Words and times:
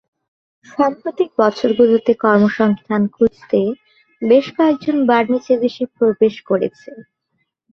সাম্প্রতিক 0.65 1.29
বছরগুলিতে, 1.39 2.11
কর্মসংস্থান 2.23 3.01
খুঁজতে 3.15 3.59
বেশ 4.21 4.45
কয়েকজন 4.55 4.97
বার্মিজ 5.09 5.45
এদেশে 5.55 5.83
প্রবেশ 5.97 6.35
করেছে। 6.49 6.89